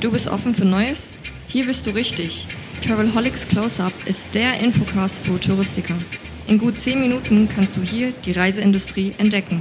[0.00, 1.12] Du bist offen für Neues?
[1.46, 2.48] Hier bist du richtig.
[2.82, 5.94] Travelholics Close-Up ist der Infocast für Touristiker.
[6.46, 9.60] In gut 10 Minuten kannst du hier die Reiseindustrie entdecken.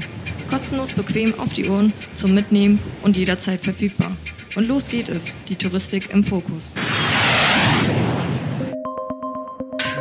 [0.50, 4.16] Kostenlos bequem auf die Ohren, zum Mitnehmen und jederzeit verfügbar.
[4.56, 6.74] Und los geht es, die Touristik im Fokus.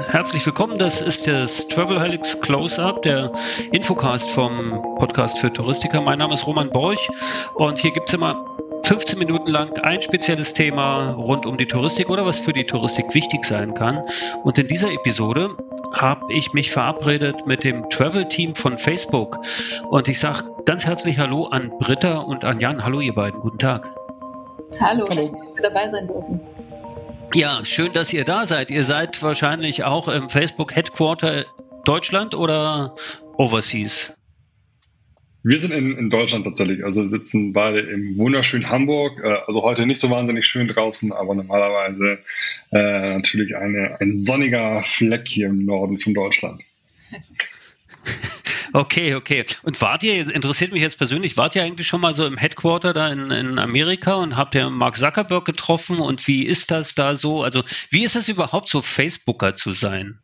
[0.08, 3.32] Herzlich willkommen, das ist das Travelholics Close-Up, der
[3.72, 6.00] Infocast vom Podcast für Touristiker.
[6.00, 7.08] Mein Name ist Roman Borch
[7.56, 8.46] und hier gibt es immer
[8.82, 13.14] 15 Minuten lang ein spezielles Thema rund um die Touristik oder was für die Touristik
[13.14, 14.02] wichtig sein kann.
[14.44, 15.50] Und in dieser Episode
[15.92, 19.38] habe ich mich verabredet mit dem Travel-Team von Facebook.
[19.88, 22.84] Und ich sage ganz herzlich Hallo an Britta und an Jan.
[22.84, 23.90] Hallo ihr beiden, guten Tag.
[24.80, 25.28] Hallo, Hallo.
[25.28, 26.40] dass wir dabei sein dürfen.
[27.34, 28.70] Ja, schön, dass ihr da seid.
[28.70, 31.44] Ihr seid wahrscheinlich auch im Facebook Headquarter
[31.84, 32.94] Deutschland oder
[33.36, 34.12] Overseas?
[35.44, 39.20] Wir sind in, in Deutschland tatsächlich, also sitzen beide im wunderschönen Hamburg.
[39.22, 42.18] Äh, also heute nicht so wahnsinnig schön draußen, aber normalerweise
[42.72, 46.62] äh, natürlich eine, ein sonniger Fleck hier im Norden von Deutschland.
[48.72, 49.44] Okay, okay.
[49.62, 52.92] Und wart ihr, interessiert mich jetzt persönlich, wart ihr eigentlich schon mal so im Headquarter
[52.92, 57.14] da in, in Amerika und habt ihr Mark Zuckerberg getroffen und wie ist das da
[57.14, 57.42] so?
[57.42, 60.18] Also wie ist es überhaupt so, Facebooker zu sein?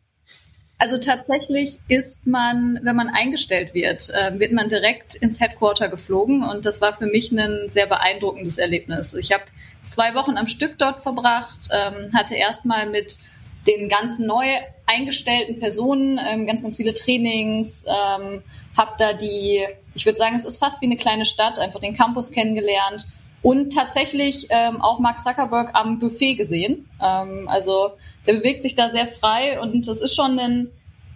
[0.79, 6.43] Also tatsächlich ist man, wenn man eingestellt wird, äh, wird man direkt ins Headquarter geflogen
[6.43, 9.15] und das war für mich ein sehr beeindruckendes Erlebnis.
[9.15, 9.45] Ich habe
[9.85, 13.19] zwei Wochen am Stück dort verbracht, ähm, hatte erstmal mit
[13.67, 14.45] den ganzen neu
[14.87, 18.43] eingestellten Personen ähm, ganz, ganz viele Trainings, ähm,
[18.77, 19.65] habe da die,
[19.95, 23.07] ich würde sagen, es ist fast wie eine kleine Stadt, einfach den Campus kennengelernt
[23.45, 26.89] und tatsächlich ähm, auch Mark Zuckerberg am Buffet gesehen.
[27.01, 27.91] Ähm, also
[28.27, 30.71] der bewegt sich da sehr frei und das ist schon ein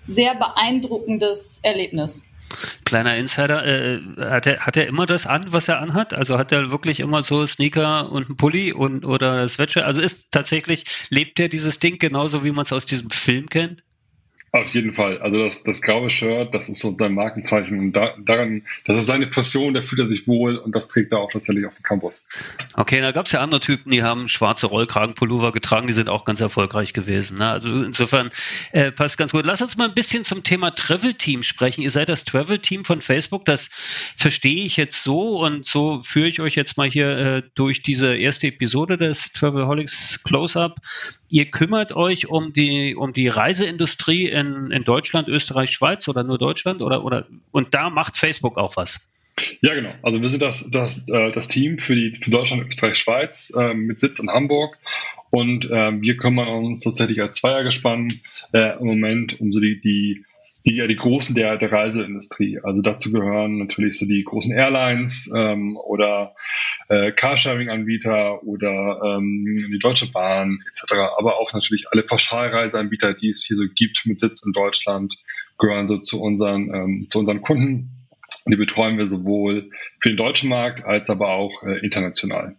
[0.05, 2.25] sehr beeindruckendes Erlebnis.
[2.85, 6.13] Kleiner Insider, äh, hat, er, hat er immer das an, was er anhat?
[6.13, 9.87] Also hat er wirklich immer so Sneaker und einen Pulli und oder Sweatshirt?
[9.87, 13.83] Also ist tatsächlich, lebt er dieses Ding genauso, wie man es aus diesem Film kennt?
[14.53, 15.19] Auf jeden Fall.
[15.19, 19.05] Also das, das graue Shirt, das ist so sein Markenzeichen und da, daran, das ist
[19.05, 21.83] seine Passion, da fühlt er sich wohl und das trägt er auch tatsächlich auf dem
[21.83, 22.27] Campus.
[22.75, 26.25] Okay, da gab es ja andere Typen, die haben schwarze Rollkragenpullover getragen, die sind auch
[26.25, 27.39] ganz erfolgreich gewesen.
[27.39, 27.49] Ne?
[27.49, 28.31] Also insofern
[28.73, 29.45] äh, passt ganz gut.
[29.45, 31.83] Lass uns mal ein bisschen zum Thema Travel Team sprechen.
[31.83, 33.69] Ihr seid das Travel Team von Facebook, das
[34.17, 38.17] verstehe ich jetzt so und so führe ich euch jetzt mal hier äh, durch diese
[38.17, 40.77] erste Episode des Travelholics Close-Up.
[41.31, 46.39] Ihr kümmert euch um die, um die Reiseindustrie in, in Deutschland, Österreich, Schweiz oder nur
[46.39, 49.09] Deutschland oder, oder und da macht Facebook auch was.
[49.61, 49.93] Ja, genau.
[50.03, 53.75] Also wir sind das, das, äh, das Team für, die, für Deutschland, Österreich, Schweiz äh,
[53.75, 54.79] mit Sitz in Hamburg.
[55.31, 58.13] Und äh, wir kümmern uns tatsächlich als Zweiergespann
[58.53, 60.25] äh, im Moment um so die, die
[60.67, 62.61] die ja die großen der, der Reiseindustrie.
[62.63, 66.35] Also dazu gehören natürlich so die großen Airlines ähm, oder
[66.89, 70.95] äh, Carsharing-Anbieter oder ähm, die Deutsche Bahn etc.
[71.17, 75.15] Aber auch natürlich alle Pauschalreiseanbieter, die es hier so gibt mit Sitz in Deutschland,
[75.59, 78.07] gehören so zu unseren ähm, zu unseren Kunden.
[78.45, 79.71] Und die betreuen wir sowohl
[80.01, 82.57] für den deutschen Markt als aber auch äh, international.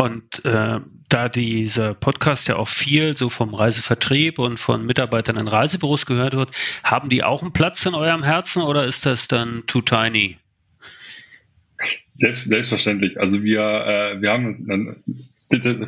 [0.00, 0.78] Und äh,
[1.08, 6.34] da dieser Podcast ja auch viel so vom Reisevertrieb und von Mitarbeitern in Reisebüros gehört
[6.34, 6.50] wird,
[6.84, 10.36] haben die auch einen Platz in eurem Herzen oder ist das dann too tiny?
[12.16, 13.18] Selbst, selbstverständlich.
[13.18, 15.02] Also wir, äh, wir haben ein,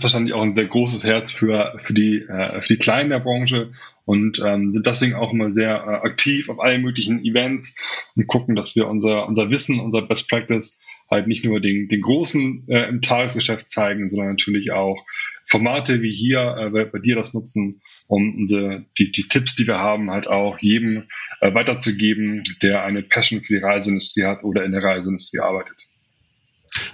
[0.02, 3.70] wahrscheinlich auch ein sehr großes Herz für, für, die, äh, für die Kleinen der Branche
[4.06, 7.76] und ähm, sind deswegen auch immer sehr äh, aktiv auf allen möglichen Events
[8.16, 12.00] und gucken, dass wir unser, unser Wissen, unser Best Practice halt nicht nur den, den
[12.00, 15.04] Großen äh, im Tagesgeschäft zeigen, sondern natürlich auch
[15.46, 19.78] Formate wie hier äh, bei, dir das nutzen, um unsere, die, die Tipps, die wir
[19.78, 21.08] haben, halt auch jedem
[21.40, 25.76] äh, weiterzugeben, der eine Passion für die Reiseindustrie hat oder in der Reiseindustrie arbeitet.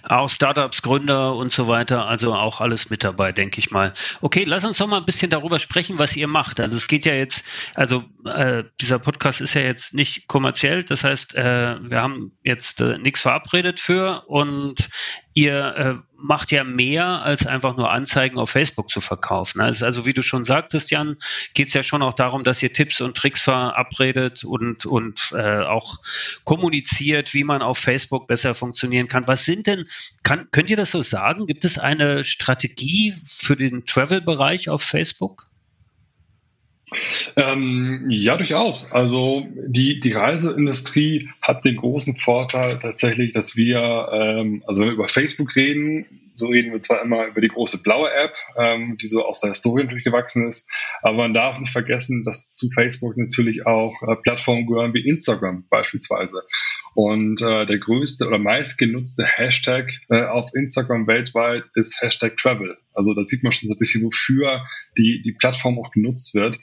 [0.09, 3.93] Auch Startups, Gründer und so weiter, also auch alles mit dabei, denke ich mal.
[4.21, 6.61] Okay, lass uns doch mal ein bisschen darüber sprechen, was ihr macht.
[6.61, 7.45] Also es geht ja jetzt,
[7.75, 12.81] also äh, dieser Podcast ist ja jetzt nicht kommerziell, das heißt, äh, wir haben jetzt
[12.81, 14.89] äh, nichts verabredet für und
[15.37, 19.61] ihr äh, macht ja mehr als einfach nur Anzeigen auf Facebook zu verkaufen.
[19.61, 21.17] Also, also wie du schon sagtest, Jan,
[21.53, 25.61] geht es ja schon auch darum, dass ihr Tipps und Tricks verabredet und, und äh,
[25.61, 25.99] auch
[26.45, 29.27] kommuniziert, wie man auf Facebook besser funktionieren kann.
[29.27, 29.85] Was sind denn,
[30.23, 31.47] kann, könnt ihr das so sagen?
[31.47, 35.45] Gibt es eine Strategie für den Travel-Bereich auf Facebook?
[37.35, 38.93] Ähm, ja, durchaus.
[38.93, 44.95] Also die, die Reiseindustrie hat den großen Vorteil tatsächlich, dass wir, ähm, also wenn wir
[44.95, 49.09] über Facebook reden, so reden wir zwar immer über die große blaue App, ähm, die
[49.09, 50.71] so aus der Historie natürlich gewachsen ist,
[51.03, 55.67] aber man darf nicht vergessen, dass zu Facebook natürlich auch äh, Plattformen gehören wie Instagram
[55.69, 56.43] beispielsweise.
[56.95, 62.77] Und äh, der größte oder meistgenutzte Hashtag äh, auf Instagram weltweit ist Hashtag Travel.
[62.95, 64.65] Also da sieht man schon so ein bisschen, wofür
[64.97, 66.59] die, die Plattform auch genutzt wird.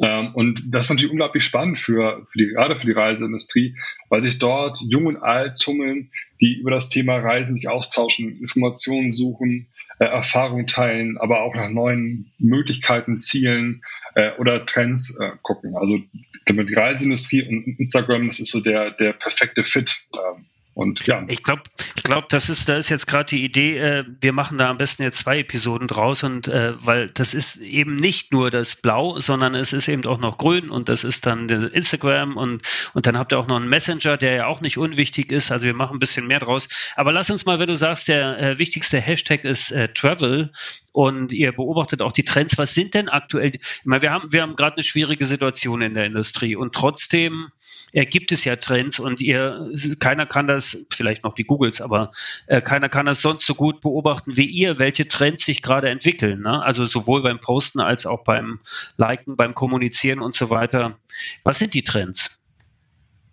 [0.00, 3.76] Ähm, und das ist natürlich unglaublich spannend für, für die, gerade für die Reiseindustrie,
[4.08, 6.10] weil sich dort jung und alt tummeln,
[6.40, 9.68] die über das Thema Reisen sich austauschen, Informationen suchen,
[9.98, 13.82] äh, Erfahrungen teilen, aber auch nach neuen Möglichkeiten, Zielen
[14.14, 15.76] äh, oder Trends äh, gucken.
[15.76, 16.00] Also
[16.48, 20.06] die Reiseindustrie und Instagram, das ist so der, der perfekte Fit.
[20.14, 21.22] Ähm, und ja.
[21.28, 21.62] Ich glaube,
[21.96, 24.78] ich glaube, das ist, da ist jetzt gerade die Idee, äh, wir machen da am
[24.78, 29.20] besten jetzt zwei Episoden draus und äh, weil das ist eben nicht nur das Blau,
[29.20, 32.62] sondern es ist eben auch noch grün und das ist dann Instagram und,
[32.94, 35.52] und dann habt ihr auch noch einen Messenger, der ja auch nicht unwichtig ist.
[35.52, 36.68] Also wir machen ein bisschen mehr draus.
[36.96, 40.52] Aber lass uns mal, wenn du sagst, der äh, wichtigste Hashtag ist äh, Travel
[40.92, 42.56] und ihr beobachtet auch die Trends.
[42.56, 43.52] Was sind denn aktuell?
[43.54, 47.50] Ich meine, wir haben, wir haben gerade eine schwierige Situation in der Industrie und trotzdem
[47.92, 52.10] gibt es ja Trends und ihr, keiner kann das, vielleicht noch die Googles, aber
[52.46, 56.40] äh, keiner kann das sonst so gut beobachten wie ihr, welche Trends sich gerade entwickeln.
[56.42, 56.62] Ne?
[56.62, 58.60] Also sowohl beim Posten als auch beim
[58.96, 60.98] Liken, beim Kommunizieren und so weiter.
[61.44, 62.38] Was sind die Trends?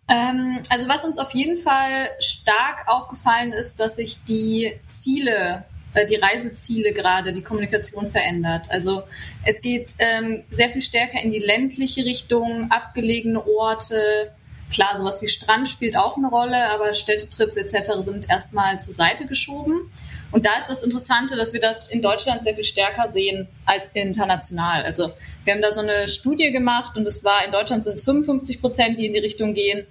[0.09, 6.05] Ähm, also was uns auf jeden Fall stark aufgefallen ist, dass sich die Ziele äh,
[6.05, 8.69] die Reiseziele gerade, die Kommunikation verändert.
[8.69, 9.03] Also
[9.43, 14.31] es geht ähm, sehr viel stärker in die ländliche Richtung, abgelegene Orte,
[14.71, 17.91] Klar, sowas wie Strand spielt auch eine Rolle, aber Städtetrips etc.
[17.99, 19.91] sind erstmal zur Seite geschoben.
[20.31, 23.91] Und da ist das Interessante, dass wir das in Deutschland sehr viel stärker sehen als
[23.91, 24.83] international.
[24.83, 25.11] Also
[25.43, 28.61] wir haben da so eine Studie gemacht und es war in Deutschland sind es 55
[28.61, 29.87] Prozent, die in die Richtung gehen,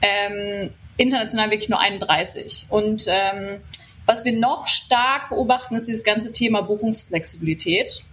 [0.00, 2.66] ähm, international wirklich nur 31.
[2.68, 3.60] Und ähm,
[4.06, 8.04] was wir noch stark beobachten, ist dieses ganze Thema Buchungsflexibilität.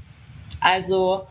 [0.60, 1.28] Also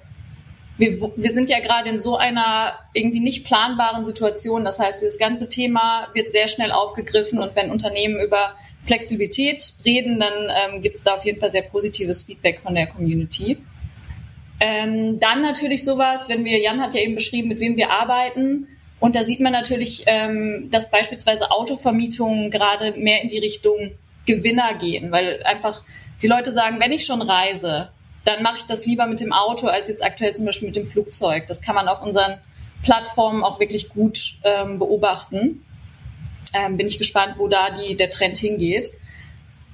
[0.79, 4.65] wir, wir sind ja gerade in so einer irgendwie nicht planbaren Situation.
[4.65, 10.21] Das heißt, dieses ganze Thema wird sehr schnell aufgegriffen und wenn Unternehmen über Flexibilität reden,
[10.21, 10.33] dann
[10.75, 13.59] ähm, gibt es da auf jeden Fall sehr positives Feedback von der Community.
[14.61, 18.69] Ähm, dann natürlich sowas, wenn wir, Jan hat ja eben beschrieben, mit wem wir arbeiten.
[19.01, 23.93] Und da sieht man natürlich, ähm, dass beispielsweise Autovermietungen gerade mehr in die Richtung
[24.25, 25.85] Gewinner gehen, weil einfach
[26.23, 27.91] die Leute sagen, wenn ich schon reise,
[28.27, 30.85] dann mache ich das lieber mit dem Auto als jetzt aktuell zum Beispiel mit dem
[30.85, 31.47] Flugzeug.
[31.47, 32.39] Das kann man auf unseren
[32.83, 35.65] Plattformen auch wirklich gut ähm, beobachten.
[36.53, 38.93] Ähm, bin ich gespannt, wo da die, der Trend hingeht.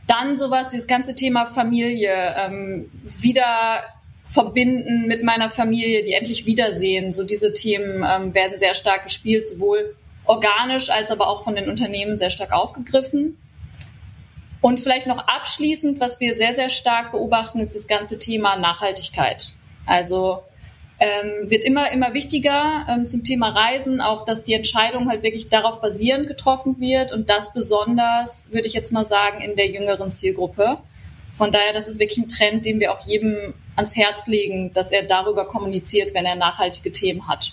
[0.07, 3.85] Dann sowas, dieses ganze Thema Familie, ähm, wieder
[4.25, 7.13] verbinden mit meiner Familie, die endlich wiedersehen.
[7.13, 11.69] So diese Themen ähm, werden sehr stark gespielt, sowohl organisch als aber auch von den
[11.69, 13.39] Unternehmen sehr stark aufgegriffen.
[14.63, 19.53] Und vielleicht noch abschließend, was wir sehr, sehr stark beobachten, ist das ganze Thema Nachhaltigkeit.
[19.85, 20.45] Also
[21.01, 25.49] ähm, wird immer, immer wichtiger ähm, zum Thema Reisen, auch dass die Entscheidung halt wirklich
[25.49, 30.13] darauf basierend getroffen wird und das besonders, würde ich jetzt mal sagen, in der jüngeren
[30.13, 30.79] Zielgruppe.
[31.35, 34.93] Von daher, das ist wirklich ein Trend, den wir auch jedem ans Herz legen, dass
[34.93, 37.51] er darüber kommuniziert, wenn er nachhaltige Themen hat.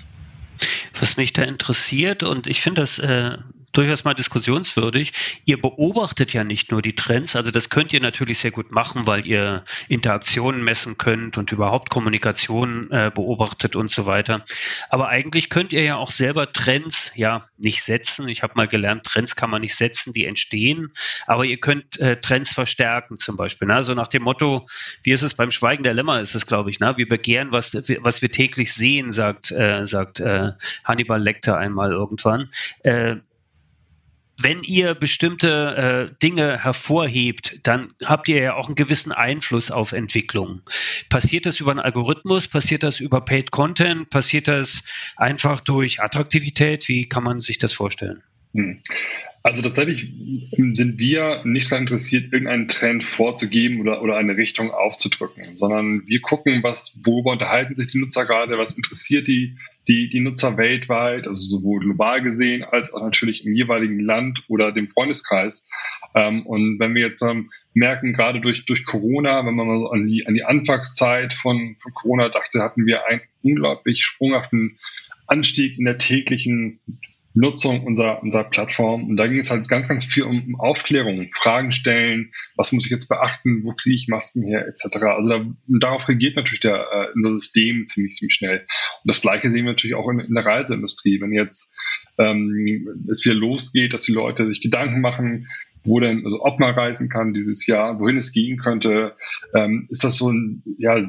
[0.99, 3.37] Was mich da interessiert, und ich finde das äh,
[3.71, 5.41] durchaus mal diskussionswürdig.
[5.45, 9.07] Ihr beobachtet ja nicht nur die Trends, also das könnt ihr natürlich sehr gut machen,
[9.07, 14.43] weil ihr Interaktionen messen könnt und überhaupt Kommunikation äh, beobachtet und so weiter.
[14.89, 18.27] Aber eigentlich könnt ihr ja auch selber Trends ja nicht setzen.
[18.27, 20.91] Ich habe mal gelernt, Trends kann man nicht setzen, die entstehen,
[21.27, 23.67] aber ihr könnt äh, Trends verstärken zum Beispiel.
[23.67, 23.75] Ne?
[23.75, 24.67] Also nach dem Motto,
[25.03, 26.97] wie ist es beim Schweigen der Lämmer, ist es, glaube ich, ne?
[26.97, 30.51] wir begehren, was, was wir täglich sehen, sagt, äh, sagt äh,
[30.83, 32.49] Hannibal Lecter einmal irgendwann.
[34.41, 39.91] Wenn ihr bestimmte äh, Dinge hervorhebt, dann habt ihr ja auch einen gewissen Einfluss auf
[39.91, 40.61] Entwicklung.
[41.09, 42.47] Passiert das über einen Algorithmus?
[42.47, 44.09] Passiert das über Paid Content?
[44.09, 44.83] Passiert das
[45.17, 46.87] einfach durch Attraktivität?
[46.87, 48.23] Wie kann man sich das vorstellen?
[48.53, 48.81] Hm.
[49.41, 50.11] Also tatsächlich
[50.51, 56.19] sind wir nicht daran interessiert, irgendeinen Trend vorzugeben oder, oder eine Richtung aufzudrücken, sondern wir
[56.19, 61.25] gucken, was, worüber unterhalten sich die Nutzer gerade, was interessiert die, die, die Nutzer weltweit,
[61.25, 65.69] also sowohl global gesehen als auch natürlich im jeweiligen Land oder dem Freundeskreis.
[66.15, 69.89] Ähm, und wenn wir jetzt ähm, merken, gerade durch, durch Corona, wenn man mal so
[69.89, 74.77] an die, an die Anfangszeit von, von Corona dachte, hatten wir einen unglaublich sprunghaften
[75.27, 76.81] Anstieg in der täglichen
[77.33, 79.07] Nutzung unserer, unserer Plattform.
[79.07, 82.91] Und da ging es halt ganz, ganz viel um Aufklärung, Fragen stellen, was muss ich
[82.91, 84.97] jetzt beachten, wo kriege ich Masken her, etc.
[84.97, 88.59] Also da, darauf reagiert natürlich der, äh, unser System ziemlich, ziemlich schnell.
[88.59, 91.21] Und das Gleiche sehen wir natürlich auch in, in der Reiseindustrie.
[91.21, 91.75] Wenn jetzt
[92.17, 95.47] ähm, es wieder losgeht, dass die Leute sich Gedanken machen,
[95.83, 99.15] wo denn, also ob man reisen kann dieses Jahr, wohin es gehen könnte.
[99.53, 100.99] Ähm, ist das so ein ja,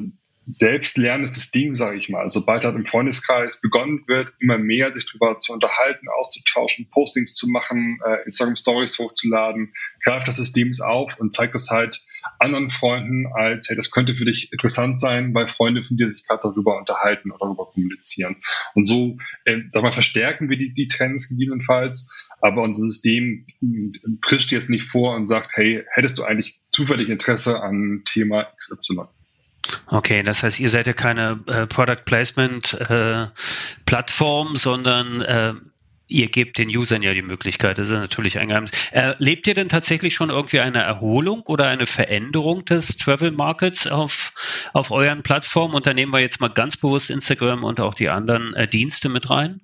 [0.52, 2.28] selbstlernendes System, sage ich mal.
[2.28, 7.48] Sobald halt im Freundeskreis begonnen wird, immer mehr sich darüber zu unterhalten, auszutauschen, Postings zu
[7.48, 12.04] machen, äh, Instagram Stories hochzuladen, greift das System auf und zeigt das halt
[12.38, 16.26] anderen Freunden als, hey, das könnte für dich interessant sein, weil Freunde von dir sich
[16.26, 18.36] gerade darüber unterhalten oder darüber kommunizieren.
[18.74, 22.08] Und so, äh, sag mal, verstärken wir die, die Trends gegebenenfalls,
[22.40, 23.46] aber unser System
[24.20, 29.08] prischt jetzt nicht vor und sagt, hey, hättest du eigentlich zufällig Interesse an Thema XY?
[29.86, 33.26] Okay, das heißt, ihr seid ja keine äh, Product Placement äh,
[33.86, 35.54] Plattform, sondern äh,
[36.10, 37.78] ihr gebt den Usern ja die Möglichkeit.
[37.78, 38.72] Das ist natürlich ein Geheimnis.
[38.90, 44.32] Erlebt ihr denn tatsächlich schon irgendwie eine Erholung oder eine Veränderung des Travel Markets auf,
[44.72, 45.74] auf euren Plattformen?
[45.74, 49.08] Und da nehmen wir jetzt mal ganz bewusst Instagram und auch die anderen äh, Dienste
[49.08, 49.60] mit rein.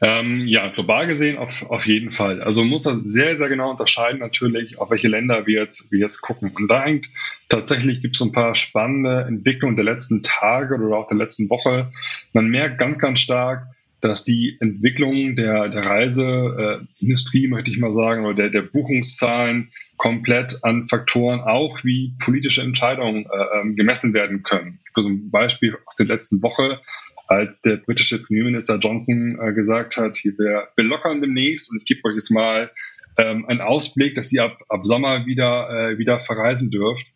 [0.00, 2.42] Ähm, ja, global gesehen auf, auf jeden Fall.
[2.42, 6.00] Also man muss da sehr, sehr genau unterscheiden natürlich, auf welche Länder wir jetzt, wir
[6.00, 6.52] jetzt gucken.
[6.54, 7.08] Und da hängt
[7.48, 11.48] tatsächlich gibt es so ein paar spannende Entwicklungen der letzten Tage oder auch der letzten
[11.50, 11.90] Woche.
[12.32, 13.66] Man merkt ganz, ganz stark,
[14.00, 20.62] dass die Entwicklung der, der Reiseindustrie, möchte ich mal sagen, oder der, der Buchungszahlen komplett
[20.62, 24.78] an Faktoren auch wie politische Entscheidungen äh, ähm, gemessen werden können.
[24.94, 26.80] Also ein Beispiel aus der letzten Woche
[27.26, 31.84] als der britische Premierminister Johnson äh, gesagt hat, hier, wir, wir lockern demnächst und ich
[31.84, 32.70] gebe euch jetzt mal
[33.18, 37.06] ähm, einen Ausblick, dass ihr ab, ab Sommer wieder, äh, wieder verreisen dürft,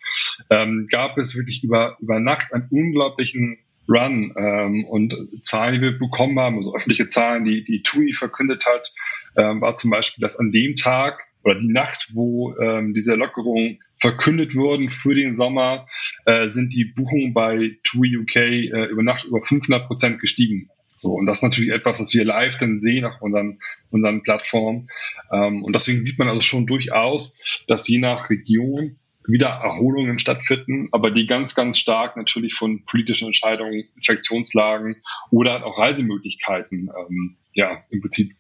[0.49, 5.99] ähm, gab es wirklich über, über Nacht einen unglaublichen Run ähm, und Zahlen, die wir
[5.99, 8.93] bekommen haben, also öffentliche Zahlen, die die TUI verkündet hat,
[9.37, 13.81] ähm, war zum Beispiel, dass an dem Tag oder die Nacht, wo ähm, diese Lockerungen
[13.97, 15.87] verkündet wurden für den Sommer,
[16.25, 20.71] äh, sind die Buchungen bei TUI UK äh, über Nacht über 500 Prozent gestiegen.
[20.97, 23.59] So, und das ist natürlich etwas, was wir live dann sehen auf unseren,
[23.91, 24.89] unseren Plattformen.
[25.33, 30.89] Ähm, und deswegen sieht man also schon durchaus, dass je nach Region wieder Erholungen stattfinden,
[30.93, 34.97] aber die ganz, ganz stark natürlich von politischen Entscheidungen, Infektionslagen
[35.31, 38.35] oder auch Reisemöglichkeiten ähm, ja im Prinzip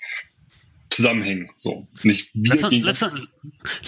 [0.90, 1.50] zusammenhängen.
[1.56, 3.04] So, nicht wir lass, uns, lass,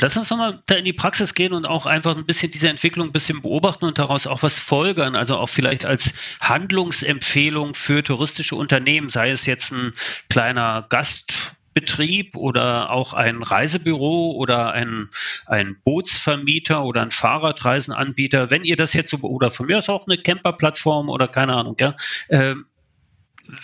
[0.01, 3.09] lass uns nochmal da in die Praxis gehen und auch einfach ein bisschen diese Entwicklung
[3.09, 5.17] ein bisschen beobachten und daraus auch was folgern.
[5.17, 9.93] Also auch vielleicht als Handlungsempfehlung für touristische Unternehmen, sei es jetzt ein
[10.29, 15.09] kleiner Gast Betrieb oder auch ein Reisebüro oder ein,
[15.47, 20.07] ein Bootsvermieter oder ein Fahrradreisenanbieter, wenn ihr das jetzt so, oder von mir aus auch
[20.07, 21.95] eine Camperplattform oder keine Ahnung, ja,
[22.29, 22.55] äh,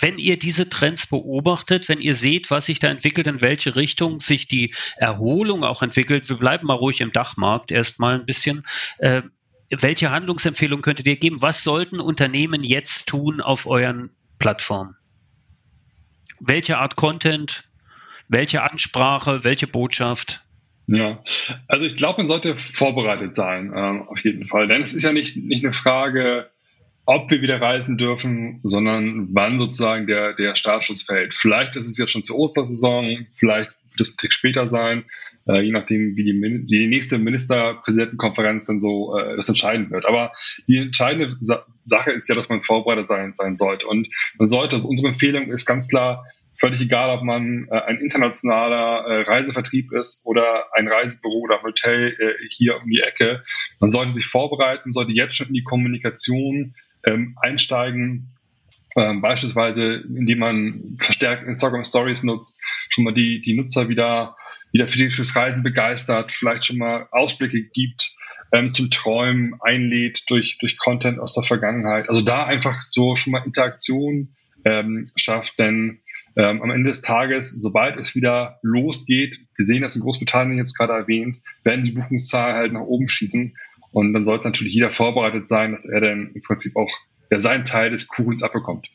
[0.01, 4.21] wenn ihr diese Trends beobachtet, wenn ihr seht, was sich da entwickelt, in welche Richtung
[4.21, 8.63] sich die Erholung auch entwickelt, wir bleiben mal ruhig im Dachmarkt erstmal ein bisschen.
[8.99, 9.23] Äh,
[9.71, 11.43] welche Handlungsempfehlungen könntet ihr geben?
[11.43, 14.97] Was sollten Unternehmen jetzt tun auf euren Plattformen?
[16.41, 17.63] Welche Art Content?
[18.29, 19.45] Welche Ansprache?
[19.45, 20.45] Welche Botschaft?
[20.87, 21.23] Ja,
[21.67, 24.69] also ich glaube, man sollte vorbereitet sein, äh, auf jeden Fall.
[24.69, 26.51] Denn es ist ja nicht, nicht eine Frage,
[27.09, 31.35] ob wir wieder reisen dürfen, sondern wann sozusagen der, der Startschuss fällt.
[31.35, 35.05] Vielleicht ist es jetzt schon zur Ostersaison, vielleicht wird es ein Tick später sein,
[35.49, 40.05] äh, je nachdem, wie die, wie die nächste Ministerpräsidentenkonferenz dann so äh, das entscheiden wird.
[40.05, 40.33] Aber
[40.67, 43.87] die entscheidende Sa Sache ist ja, dass man vorbereitet sein, sein sollte.
[43.87, 47.97] Und man sollte, also unsere Empfehlung ist ganz klar, völlig egal, ob man äh, ein
[47.97, 53.43] internationaler äh, Reisevertrieb ist oder ein Reisebüro oder Hotel äh, hier um die Ecke.
[53.81, 56.75] Man sollte sich vorbereiten, sollte jetzt schon in die Kommunikation
[57.05, 58.35] ähm, einsteigen,
[58.97, 64.37] ähm, beispielsweise indem man verstärkt Instagram Stories nutzt, schon mal die, die Nutzer wieder,
[64.73, 68.17] wieder für fürs Reisen begeistert, vielleicht schon mal Ausblicke gibt,
[68.53, 72.09] ähm, zum Träumen einlädt durch, durch Content aus der Vergangenheit.
[72.09, 76.01] Also da einfach so schon mal Interaktion ähm, schafft, denn
[76.37, 80.61] ähm, am Ende des Tages, sobald es wieder losgeht, wir sehen das in Großbritannien, ich
[80.61, 83.57] habe es gerade erwähnt, werden die Buchungszahlen halt nach oben schießen.
[83.93, 86.91] Und dann sollte natürlich jeder vorbereitet sein, dass er dann im Prinzip auch
[87.31, 88.89] ja, seinen Teil des Kuchens abbekommt.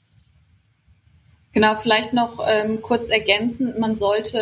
[1.53, 4.39] Genau, vielleicht noch ähm, kurz ergänzend, man sollte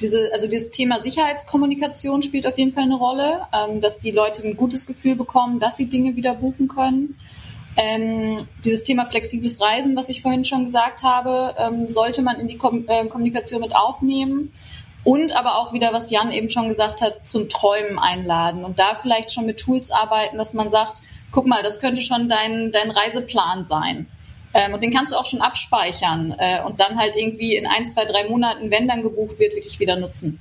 [0.00, 4.46] diese, also dieses Thema Sicherheitskommunikation spielt auf jeden Fall eine Rolle, ähm, dass die Leute
[4.46, 7.18] ein gutes Gefühl bekommen, dass sie Dinge wieder buchen können.
[7.76, 12.48] Ähm, dieses Thema flexibles Reisen, was ich vorhin schon gesagt habe, ähm, sollte man in
[12.48, 14.52] die Kom äh, Kommunikation mit aufnehmen
[15.04, 18.94] und aber auch wieder, was Jan eben schon gesagt hat, zum Träumen einladen und da
[18.94, 22.90] vielleicht schon mit Tools arbeiten, dass man sagt, guck mal, das könnte schon dein, dein
[22.90, 24.06] Reiseplan sein.
[24.54, 27.86] Ähm, und den kannst du auch schon abspeichern äh, und dann halt irgendwie in ein,
[27.86, 30.38] zwei, drei Monaten, wenn dann gebucht wird, wirklich wieder nutzen.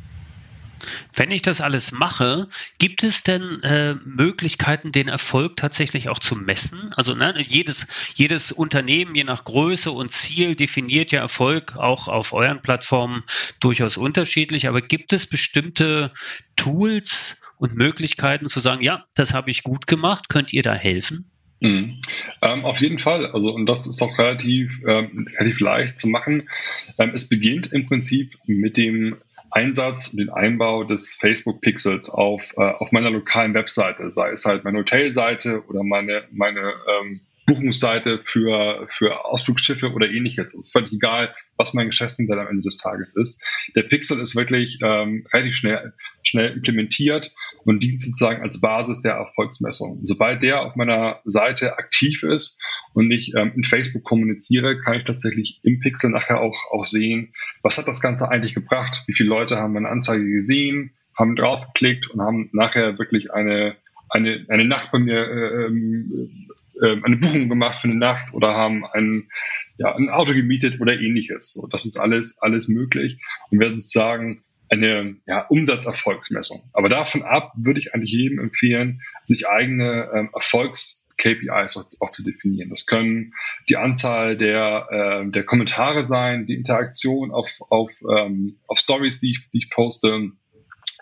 [1.15, 2.47] Wenn ich das alles mache,
[2.79, 6.93] gibt es denn äh, Möglichkeiten, den Erfolg tatsächlich auch zu messen?
[6.93, 12.33] Also ne, jedes, jedes Unternehmen, je nach Größe und Ziel, definiert ja Erfolg auch auf
[12.33, 13.23] euren Plattformen
[13.59, 14.67] durchaus unterschiedlich.
[14.67, 16.11] Aber gibt es bestimmte
[16.55, 21.31] Tools und Möglichkeiten zu sagen, ja, das habe ich gut gemacht, könnt ihr da helfen?
[21.63, 22.01] Mhm.
[22.41, 23.25] Ähm, auf jeden Fall.
[23.27, 26.49] Also, und das ist auch relativ, ähm, relativ leicht zu machen.
[26.97, 29.15] Ähm, es beginnt im Prinzip mit dem
[29.53, 34.45] Einsatz und den Einbau des Facebook Pixels auf, äh, auf meiner lokalen Webseite, sei es
[34.45, 40.57] halt meine Hotelseite oder meine, meine ähm, Buchungsseite für, für Ausflugsschiffe oder ähnliches.
[40.71, 41.33] Völlig egal,
[41.63, 43.41] was mein Geschäftsmodell am Ende des Tages ist.
[43.75, 45.93] Der Pixel ist wirklich ähm, relativ schnell,
[46.23, 47.31] schnell implementiert
[47.63, 50.01] und dient sozusagen als Basis der Erfolgsmessung.
[50.03, 52.59] sobald der auf meiner Seite aktiv ist
[52.93, 57.33] und ich ähm, in Facebook kommuniziere, kann ich tatsächlich im Pixel nachher auch, auch sehen,
[57.61, 62.09] was hat das Ganze eigentlich gebracht, wie viele Leute haben meine Anzeige gesehen, haben draufgeklickt
[62.09, 63.77] und haben nachher wirklich eine,
[64.09, 68.53] eine, eine Nacht bei mir äh, ähm, äh, eine Buchung gemacht für eine Nacht oder
[68.53, 69.29] haben ein,
[69.77, 71.53] ja, ein Auto gemietet oder ähnliches.
[71.53, 76.63] So, das ist alles, alles möglich und wäre sozusagen eine ja, Umsatzerfolgsmessung.
[76.73, 82.09] Aber davon ab würde ich eigentlich jedem empfehlen, sich eigene ähm, Erfolgs KPIs auch, auch,
[82.09, 82.69] zu definieren.
[82.69, 83.33] Das können
[83.69, 89.31] die Anzahl der, äh, der Kommentare sein, die Interaktion auf, auf, ähm, auf Stories, die
[89.31, 90.31] ich, die ich poste,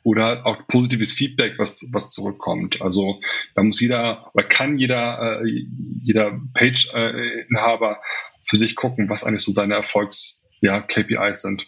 [0.03, 2.81] oder auch positives Feedback, was, was zurückkommt.
[2.81, 3.19] Also
[3.55, 5.65] da muss jeder oder kann jeder, äh,
[6.03, 8.01] jeder Page-Inhaber
[8.43, 11.67] für sich gucken, was eigentlich so seine Erfolgs-KPIs ja, sind.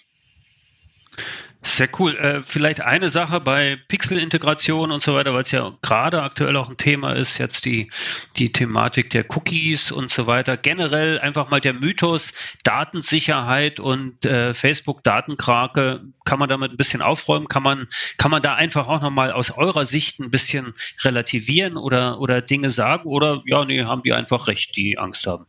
[1.66, 2.18] Sehr cool.
[2.18, 6.70] Äh, vielleicht eine Sache bei Pixel-Integration und so weiter, weil es ja gerade aktuell auch
[6.70, 7.90] ein Thema ist, jetzt die,
[8.36, 10.58] die Thematik der Cookies und so weiter.
[10.58, 16.02] Generell einfach mal der Mythos Datensicherheit und äh, Facebook-Datenkrake.
[16.26, 17.48] Kann man damit ein bisschen aufräumen?
[17.48, 22.20] Kann man, kann man da einfach auch nochmal aus eurer Sicht ein bisschen relativieren oder,
[22.20, 23.08] oder Dinge sagen?
[23.08, 25.46] Oder ja, nee, haben die einfach recht, die Angst haben?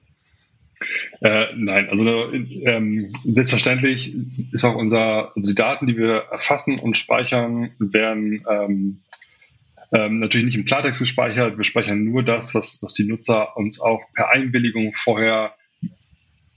[1.20, 4.14] Äh, nein, also ähm, selbstverständlich
[4.52, 9.00] ist auch unser, also die Daten, die wir erfassen und speichern, werden ähm,
[9.92, 11.56] ähm, natürlich nicht im Klartext gespeichert.
[11.56, 15.54] Wir speichern nur das, was, was die Nutzer uns auch per Einwilligung vorher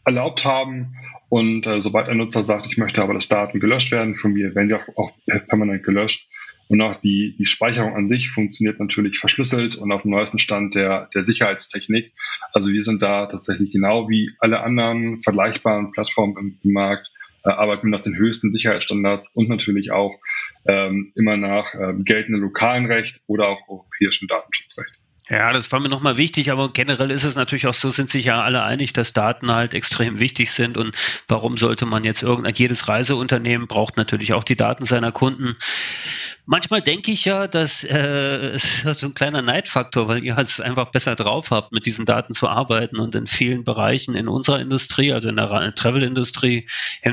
[0.06, 0.96] erlaubt haben.
[1.30, 4.56] Und äh, sobald ein Nutzer sagt, ich möchte aber, dass Daten gelöscht werden von mir,
[4.56, 5.12] werden die auch, auch
[5.48, 6.30] permanent gelöscht.
[6.70, 10.76] Und auch die, die Speicherung an sich funktioniert natürlich verschlüsselt und auf dem neuesten Stand
[10.76, 12.12] der, der Sicherheitstechnik.
[12.52, 17.12] Also wir sind da tatsächlich genau wie alle anderen vergleichbaren Plattformen im, im Markt,
[17.44, 20.20] äh, arbeiten nach den höchsten Sicherheitsstandards und natürlich auch
[20.66, 24.94] ähm, immer nach äh, geltendem lokalen Recht oder auch europäischem Datenschutzrecht.
[25.30, 28.26] Ja, das war mir nochmal wichtig, aber generell ist es natürlich auch so, sind sich
[28.26, 30.96] ja alle einig, dass Daten halt extrem wichtig sind und
[31.28, 35.58] warum sollte man jetzt irgendein, jedes Reiseunternehmen braucht natürlich auch die Daten seiner Kunden.
[36.50, 40.62] Manchmal denke ich ja, dass äh, es ist so ein kleiner Neidfaktor, weil ihr es
[40.62, 44.62] einfach besser drauf habt, mit diesen Daten zu arbeiten und in vielen Bereichen in unserer
[44.62, 46.70] Industrie, also in der Travel-Industrie,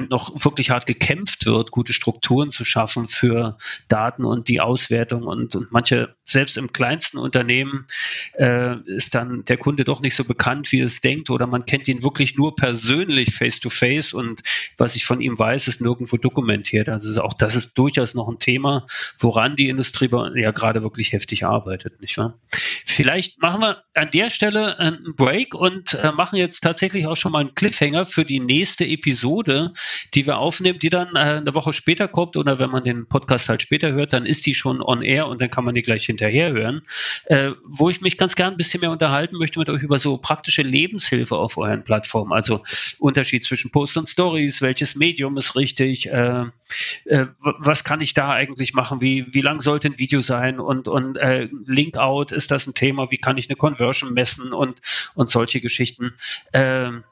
[0.09, 3.57] noch wirklich hart gekämpft wird, gute Strukturen zu schaffen für
[3.89, 7.87] Daten und die Auswertung und, und manche, selbst im kleinsten Unternehmen,
[8.39, 11.89] äh, ist dann der Kunde doch nicht so bekannt, wie es denkt oder man kennt
[11.89, 14.43] ihn wirklich nur persönlich face to face und
[14.77, 16.89] was ich von ihm weiß, ist nirgendwo dokumentiert.
[16.89, 18.87] Also auch das ist durchaus noch ein Thema,
[19.19, 22.39] woran die Industrie ja gerade wirklich heftig arbeitet, nicht wahr?
[22.95, 27.33] Vielleicht machen wir an der Stelle einen Break und äh, machen jetzt tatsächlich auch schon
[27.33, 29.73] mal einen Cliffhanger für die nächste Episode,
[30.15, 33.49] die wir aufnehmen, die dann äh, eine Woche später kommt oder wenn man den Podcast
[33.49, 36.07] halt später hört, dann ist die schon on air und dann kann man die gleich
[36.07, 36.83] hinterher hören,
[37.25, 40.17] äh, wo ich mich ganz gern ein bisschen mehr unterhalten möchte mit euch über so
[40.17, 42.63] praktische Lebenshilfe auf euren Plattformen, also
[43.01, 46.45] Unterschied zwischen Post und Stories, welches Medium ist richtig, äh,
[47.07, 50.61] äh, was kann ich da eigentlich machen, wie wie, lang sollte ein Video sein?
[50.61, 54.83] Und, und äh, Link-Out, ist das ein Thema, wie kann ich eine Conversion messen und,
[55.15, 56.13] und solche Geschichten.
[56.53, 57.05] Ähm,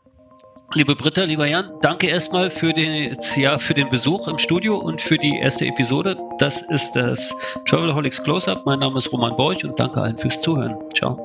[0.74, 5.02] Liebe Britta, lieber Jan, danke erstmal für den, ja, für den Besuch im Studio und
[5.02, 6.16] für die erste Episode.
[6.38, 8.64] Das ist das Travelholics Close-Up.
[8.64, 10.74] Mein Name ist Roman Borch und danke allen fürs Zuhören.
[10.94, 11.18] Ciao.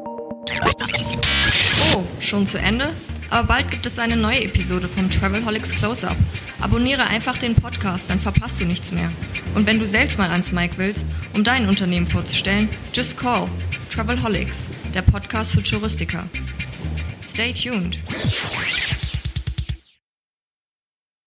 [1.96, 2.94] Oh, schon zu Ende?
[3.30, 6.18] Aber bald gibt es eine neue Episode vom Travelholics Close-Up.
[6.60, 9.12] Abonniere einfach den Podcast, dann verpasst du nichts mehr.
[9.56, 13.48] Und wenn du selbst mal ans Mic willst, um dein Unternehmen vorzustellen, just call
[13.94, 16.28] Travelholics, der Podcast für Touristiker.
[17.24, 18.00] Stay tuned.